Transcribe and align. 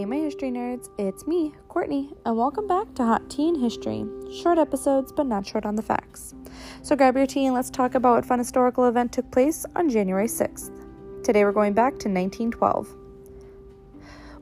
Hey, 0.00 0.06
my 0.06 0.16
history 0.16 0.50
nerds, 0.50 0.88
it's 0.96 1.26
me, 1.26 1.52
Courtney, 1.68 2.14
and 2.24 2.34
welcome 2.34 2.66
back 2.66 2.94
to 2.94 3.04
Hot 3.04 3.28
Teen 3.28 3.54
History. 3.54 4.06
Short 4.32 4.56
episodes, 4.56 5.12
but 5.12 5.26
not 5.26 5.46
short 5.46 5.66
on 5.66 5.76
the 5.76 5.82
facts. 5.82 6.34
So 6.80 6.96
grab 6.96 7.18
your 7.18 7.26
tea 7.26 7.44
and 7.44 7.54
let's 7.54 7.68
talk 7.68 7.94
about 7.94 8.14
what 8.14 8.24
fun 8.24 8.38
historical 8.38 8.86
event 8.86 9.12
took 9.12 9.30
place 9.30 9.66
on 9.76 9.90
January 9.90 10.26
6th. 10.26 10.72
Today 11.22 11.44
we're 11.44 11.52
going 11.52 11.74
back 11.74 11.98
to 11.98 12.08
1912, 12.08 12.88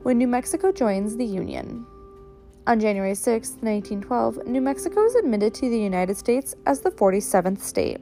when 0.03 0.17
New 0.17 0.29
Mexico 0.29 0.71
joins 0.71 1.17
the 1.17 1.25
Union. 1.25 1.85
On 2.65 2.79
January 2.79 3.13
6, 3.13 3.49
1912, 3.59 4.47
New 4.47 4.61
Mexico 4.61 5.03
was 5.03 5.15
admitted 5.15 5.53
to 5.55 5.69
the 5.69 5.77
United 5.77 6.15
States 6.15 6.55
as 6.67 6.79
the 6.79 6.91
47th 6.91 7.59
state. 7.59 7.99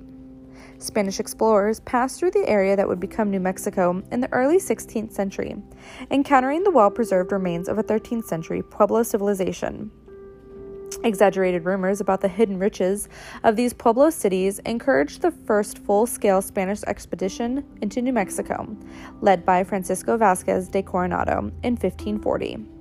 Spanish 0.79 1.19
explorers 1.19 1.79
passed 1.81 2.19
through 2.19 2.31
the 2.31 2.47
area 2.47 2.75
that 2.75 2.87
would 2.87 2.99
become 2.99 3.31
New 3.31 3.39
Mexico 3.39 4.03
in 4.11 4.21
the 4.21 4.31
early 4.31 4.57
16th 4.57 5.11
century, 5.11 5.55
encountering 6.11 6.63
the 6.63 6.71
well 6.71 6.91
preserved 6.91 7.31
remains 7.31 7.67
of 7.67 7.79
a 7.79 7.83
13th 7.83 8.25
century 8.25 8.61
Pueblo 8.61 9.03
civilization. 9.03 9.91
Exaggerated 11.03 11.65
rumors 11.65 11.99
about 11.99 12.21
the 12.21 12.27
hidden 12.27 12.57
riches 12.57 13.09
of 13.43 13.55
these 13.55 13.73
Pueblo 13.73 14.09
cities 14.09 14.59
encouraged 14.59 15.21
the 15.21 15.31
first 15.31 15.79
full 15.79 16.05
scale 16.05 16.41
Spanish 16.41 16.81
expedition 16.83 17.65
into 17.81 18.01
New 18.01 18.13
Mexico, 18.13 18.75
led 19.21 19.45
by 19.45 19.63
Francisco 19.63 20.17
Vasquez 20.17 20.69
de 20.69 20.81
Coronado 20.81 21.51
in 21.63 21.75
1540. 21.75 22.76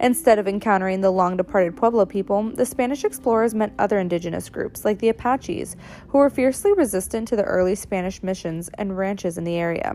Instead 0.00 0.38
of 0.38 0.48
encountering 0.48 1.02
the 1.02 1.10
long 1.10 1.36
departed 1.36 1.76
Pueblo 1.76 2.06
people, 2.06 2.42
the 2.54 2.64
Spanish 2.64 3.04
explorers 3.04 3.54
met 3.54 3.74
other 3.78 3.98
indigenous 3.98 4.48
groups, 4.48 4.82
like 4.82 4.98
the 4.98 5.10
Apaches, 5.10 5.76
who 6.08 6.16
were 6.16 6.30
fiercely 6.30 6.72
resistant 6.72 7.28
to 7.28 7.36
the 7.36 7.44
early 7.44 7.74
Spanish 7.74 8.22
missions 8.22 8.70
and 8.78 8.96
ranches 8.96 9.36
in 9.36 9.44
the 9.44 9.56
area. 9.56 9.90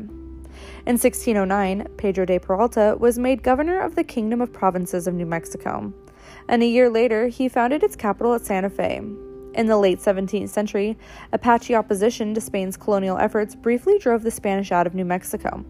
In 0.85 0.93
1609, 0.93 1.87
Pedro 1.97 2.23
de 2.23 2.37
Peralta 2.37 2.95
was 2.99 3.17
made 3.17 3.41
governor 3.41 3.79
of 3.79 3.95
the 3.95 4.03
Kingdom 4.03 4.41
of 4.41 4.53
Provinces 4.53 5.07
of 5.07 5.15
New 5.15 5.25
Mexico, 5.25 5.91
and 6.47 6.61
a 6.61 6.67
year 6.67 6.87
later 6.87 7.27
he 7.27 7.49
founded 7.49 7.81
its 7.81 7.95
capital 7.95 8.35
at 8.35 8.45
Santa 8.45 8.69
Fe. 8.69 8.97
In 9.55 9.65
the 9.65 9.77
late 9.77 9.99
17th 9.99 10.49
century, 10.49 10.97
Apache 11.33 11.73
opposition 11.73 12.35
to 12.35 12.41
Spain's 12.41 12.77
colonial 12.77 13.17
efforts 13.17 13.55
briefly 13.55 13.97
drove 13.97 14.21
the 14.21 14.29
Spanish 14.29 14.71
out 14.71 14.85
of 14.85 14.93
New 14.93 15.05
Mexico, 15.05 15.65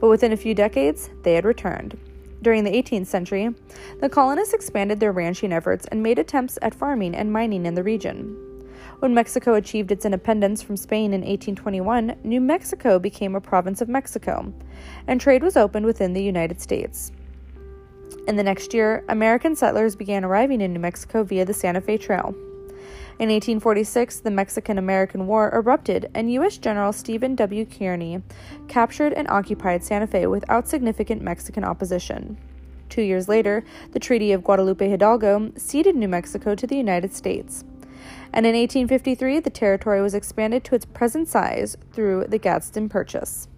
but 0.00 0.08
within 0.08 0.32
a 0.32 0.36
few 0.36 0.56
decades 0.56 1.10
they 1.22 1.34
had 1.34 1.44
returned. 1.44 1.96
During 2.42 2.64
the 2.64 2.70
18th 2.70 3.06
century, 3.06 3.54
the 4.00 4.08
colonists 4.08 4.54
expanded 4.54 4.98
their 4.98 5.12
ranching 5.12 5.52
efforts 5.52 5.86
and 5.86 6.02
made 6.02 6.18
attempts 6.18 6.58
at 6.62 6.74
farming 6.74 7.14
and 7.14 7.32
mining 7.32 7.66
in 7.66 7.74
the 7.74 7.82
region. 7.82 8.34
When 9.00 9.14
Mexico 9.14 9.54
achieved 9.54 9.90
its 9.90 10.04
independence 10.04 10.62
from 10.62 10.76
Spain 10.76 11.12
in 11.12 11.20
1821, 11.20 12.16
New 12.24 12.40
Mexico 12.40 12.98
became 12.98 13.34
a 13.34 13.40
province 13.40 13.80
of 13.80 13.88
Mexico, 13.88 14.52
and 15.06 15.20
trade 15.20 15.42
was 15.42 15.56
opened 15.56 15.86
within 15.86 16.12
the 16.12 16.22
United 16.22 16.60
States. 16.60 17.12
In 18.26 18.36
the 18.36 18.42
next 18.42 18.74
year, 18.74 19.04
American 19.08 19.56
settlers 19.56 19.96
began 19.96 20.24
arriving 20.24 20.60
in 20.60 20.72
New 20.72 20.80
Mexico 20.80 21.24
via 21.24 21.44
the 21.44 21.54
Santa 21.54 21.80
Fe 21.80 21.98
Trail. 21.98 22.34
In 23.18 23.28
1846, 23.28 24.20
the 24.20 24.30
Mexican 24.30 24.78
American 24.78 25.26
War 25.26 25.50
erupted, 25.52 26.10
and 26.14 26.32
U.S. 26.32 26.56
General 26.56 26.92
Stephen 26.92 27.34
W. 27.34 27.66
Kearny 27.66 28.22
captured 28.66 29.12
and 29.12 29.28
occupied 29.28 29.84
Santa 29.84 30.06
Fe 30.06 30.26
without 30.26 30.68
significant 30.68 31.20
Mexican 31.20 31.62
opposition. 31.62 32.38
Two 32.88 33.02
years 33.02 33.28
later, 33.28 33.62
the 33.92 33.98
Treaty 33.98 34.32
of 34.32 34.42
Guadalupe 34.42 34.88
Hidalgo 34.88 35.52
ceded 35.56 35.96
New 35.96 36.08
Mexico 36.08 36.54
to 36.54 36.66
the 36.66 36.76
United 36.76 37.14
States. 37.14 37.64
And 38.32 38.46
in 38.46 38.54
1853, 38.54 39.40
the 39.40 39.50
territory 39.50 40.00
was 40.00 40.14
expanded 40.14 40.64
to 40.64 40.74
its 40.74 40.86
present 40.86 41.28
size 41.28 41.76
through 41.92 42.24
the 42.28 42.38
Gadsden 42.38 42.88
Purchase. 42.88 43.48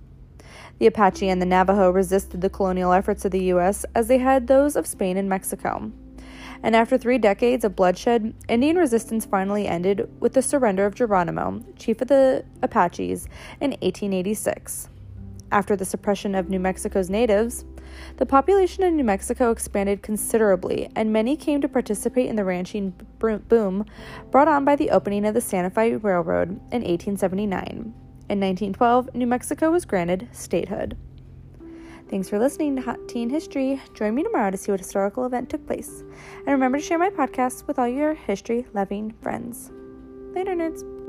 The 0.78 0.86
Apache 0.86 1.28
and 1.28 1.40
the 1.40 1.46
Navajo 1.46 1.90
resisted 1.90 2.40
the 2.40 2.50
colonial 2.50 2.92
efforts 2.92 3.24
of 3.24 3.30
the 3.30 3.44
U.S. 3.44 3.86
as 3.94 4.08
they 4.08 4.18
had 4.18 4.46
those 4.46 4.74
of 4.74 4.86
Spain 4.86 5.16
and 5.16 5.28
Mexico 5.28 5.92
and 6.62 6.76
after 6.76 6.96
three 6.96 7.18
decades 7.18 7.64
of 7.64 7.76
bloodshed, 7.76 8.34
Indian 8.48 8.76
resistance 8.76 9.26
finally 9.26 9.66
ended 9.66 10.08
with 10.20 10.34
the 10.34 10.42
surrender 10.42 10.86
of 10.86 10.94
Geronimo, 10.94 11.62
chief 11.76 12.00
of 12.00 12.08
the 12.08 12.44
Apaches, 12.62 13.26
in 13.60 13.70
1886. 13.70 14.88
After 15.50 15.76
the 15.76 15.84
suppression 15.84 16.34
of 16.34 16.48
New 16.48 16.60
Mexico's 16.60 17.10
natives, 17.10 17.64
the 18.16 18.26
population 18.26 18.84
in 18.84 18.96
New 18.96 19.04
Mexico 19.04 19.50
expanded 19.50 20.02
considerably, 20.02 20.88
and 20.96 21.12
many 21.12 21.36
came 21.36 21.60
to 21.60 21.68
participate 21.68 22.28
in 22.28 22.36
the 22.36 22.44
ranching 22.44 22.94
boom 23.18 23.84
brought 24.30 24.48
on 24.48 24.64
by 24.64 24.76
the 24.76 24.90
opening 24.90 25.26
of 25.26 25.34
the 25.34 25.40
Santa 25.40 25.68
Fe 25.68 25.96
Railroad 25.96 26.50
in 26.70 26.82
1879. 26.82 27.92
In 28.28 28.40
1912, 28.40 29.14
New 29.14 29.26
Mexico 29.26 29.70
was 29.70 29.84
granted 29.84 30.28
statehood. 30.32 30.96
Thanks 32.12 32.28
for 32.28 32.38
listening 32.38 32.76
to 32.76 32.82
Hot 32.82 32.98
Teen 33.08 33.30
History. 33.30 33.80
Join 33.94 34.14
me 34.14 34.22
tomorrow 34.22 34.50
to 34.50 34.58
see 34.58 34.70
what 34.70 34.80
historical 34.80 35.24
event 35.24 35.48
took 35.48 35.66
place. 35.66 36.04
And 36.40 36.48
remember 36.48 36.76
to 36.76 36.84
share 36.84 36.98
my 36.98 37.08
podcast 37.08 37.66
with 37.66 37.78
all 37.78 37.88
your 37.88 38.12
history 38.12 38.66
loving 38.74 39.14
friends. 39.22 39.72
Later, 40.34 40.54
nerds. 40.54 41.01